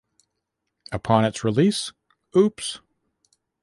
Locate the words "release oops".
1.43-2.79